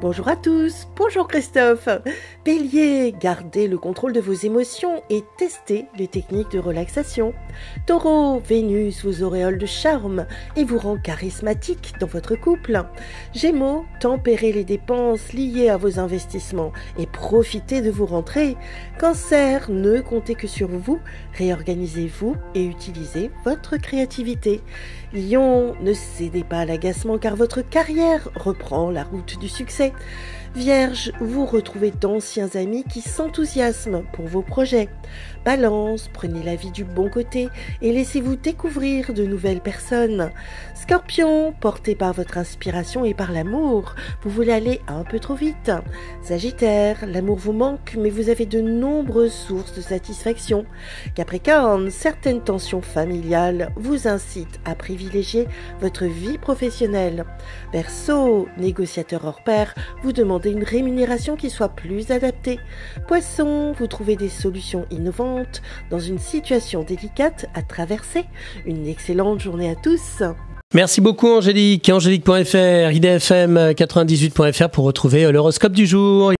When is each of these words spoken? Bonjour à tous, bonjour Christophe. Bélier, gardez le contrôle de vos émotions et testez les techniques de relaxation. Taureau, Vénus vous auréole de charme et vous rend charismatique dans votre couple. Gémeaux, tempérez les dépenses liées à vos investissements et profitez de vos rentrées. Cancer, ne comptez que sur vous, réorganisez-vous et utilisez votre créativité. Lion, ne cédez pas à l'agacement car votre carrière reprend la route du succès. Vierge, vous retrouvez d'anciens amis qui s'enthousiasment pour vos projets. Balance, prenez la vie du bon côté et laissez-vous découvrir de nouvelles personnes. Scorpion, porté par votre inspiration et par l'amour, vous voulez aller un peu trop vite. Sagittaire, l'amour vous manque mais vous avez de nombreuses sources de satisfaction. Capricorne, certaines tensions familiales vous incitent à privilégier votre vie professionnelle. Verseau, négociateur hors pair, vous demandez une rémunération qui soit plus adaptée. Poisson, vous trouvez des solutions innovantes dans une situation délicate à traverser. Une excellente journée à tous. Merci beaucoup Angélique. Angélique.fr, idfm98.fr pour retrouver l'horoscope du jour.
Bonjour 0.00 0.28
à 0.28 0.36
tous, 0.36 0.86
bonjour 0.94 1.26
Christophe. 1.26 1.88
Bélier, 2.44 3.12
gardez 3.18 3.66
le 3.66 3.78
contrôle 3.78 4.12
de 4.12 4.20
vos 4.20 4.32
émotions 4.32 5.02
et 5.10 5.24
testez 5.38 5.86
les 5.98 6.06
techniques 6.06 6.52
de 6.52 6.60
relaxation. 6.60 7.34
Taureau, 7.84 8.38
Vénus 8.38 9.04
vous 9.04 9.24
auréole 9.24 9.58
de 9.58 9.66
charme 9.66 10.26
et 10.54 10.62
vous 10.62 10.78
rend 10.78 10.98
charismatique 10.98 11.94
dans 11.98 12.06
votre 12.06 12.36
couple. 12.36 12.84
Gémeaux, 13.34 13.86
tempérez 13.98 14.52
les 14.52 14.62
dépenses 14.62 15.32
liées 15.32 15.68
à 15.68 15.76
vos 15.76 15.98
investissements 15.98 16.72
et 16.96 17.06
profitez 17.06 17.82
de 17.82 17.90
vos 17.90 18.06
rentrées. 18.06 18.56
Cancer, 19.00 19.68
ne 19.68 20.00
comptez 20.00 20.36
que 20.36 20.46
sur 20.46 20.68
vous, 20.68 21.00
réorganisez-vous 21.34 22.36
et 22.54 22.64
utilisez 22.64 23.32
votre 23.44 23.76
créativité. 23.76 24.60
Lion, 25.12 25.74
ne 25.80 25.92
cédez 25.92 26.44
pas 26.44 26.58
à 26.58 26.64
l'agacement 26.66 27.18
car 27.18 27.34
votre 27.34 27.62
carrière 27.62 28.28
reprend 28.36 28.90
la 28.90 29.02
route 29.02 29.40
du 29.40 29.48
succès. 29.48 29.87
Vierge, 30.54 31.12
vous 31.20 31.44
retrouvez 31.44 31.90
d'anciens 31.90 32.48
amis 32.54 32.82
qui 32.82 33.02
s'enthousiasment 33.02 34.02
pour 34.12 34.26
vos 34.26 34.42
projets. 34.42 34.88
Balance, 35.44 36.10
prenez 36.12 36.42
la 36.42 36.56
vie 36.56 36.70
du 36.70 36.84
bon 36.84 37.10
côté 37.10 37.48
et 37.82 37.92
laissez-vous 37.92 38.36
découvrir 38.36 39.12
de 39.12 39.24
nouvelles 39.24 39.60
personnes. 39.60 40.30
Scorpion, 40.74 41.52
porté 41.60 41.94
par 41.94 42.12
votre 42.14 42.38
inspiration 42.38 43.04
et 43.04 43.14
par 43.14 43.30
l'amour, 43.30 43.94
vous 44.22 44.30
voulez 44.30 44.52
aller 44.52 44.80
un 44.88 45.04
peu 45.04 45.20
trop 45.20 45.34
vite. 45.34 45.70
Sagittaire, 46.22 47.06
l'amour 47.06 47.36
vous 47.36 47.52
manque 47.52 47.94
mais 47.98 48.10
vous 48.10 48.30
avez 48.30 48.46
de 48.46 48.60
nombreuses 48.60 49.32
sources 49.32 49.74
de 49.74 49.82
satisfaction. 49.82 50.64
Capricorne, 51.14 51.90
certaines 51.90 52.42
tensions 52.42 52.82
familiales 52.82 53.70
vous 53.76 54.08
incitent 54.08 54.60
à 54.64 54.74
privilégier 54.74 55.46
votre 55.80 56.06
vie 56.06 56.38
professionnelle. 56.38 57.26
Verseau, 57.72 58.48
négociateur 58.56 59.24
hors 59.24 59.42
pair, 59.44 59.74
vous 60.02 60.12
demandez 60.12 60.50
une 60.50 60.64
rémunération 60.64 61.36
qui 61.36 61.50
soit 61.50 61.68
plus 61.68 62.10
adaptée. 62.10 62.58
Poisson, 63.06 63.72
vous 63.78 63.86
trouvez 63.86 64.16
des 64.16 64.28
solutions 64.28 64.86
innovantes 64.90 65.62
dans 65.90 66.00
une 66.00 66.18
situation 66.18 66.82
délicate 66.82 67.46
à 67.54 67.62
traverser. 67.62 68.24
Une 68.66 68.86
excellente 68.86 69.40
journée 69.40 69.70
à 69.70 69.74
tous. 69.74 70.22
Merci 70.74 71.00
beaucoup 71.00 71.28
Angélique. 71.28 71.88
Angélique.fr, 71.88 72.92
idfm98.fr 72.92 74.68
pour 74.68 74.84
retrouver 74.84 75.32
l'horoscope 75.32 75.72
du 75.72 75.86
jour. 75.86 76.30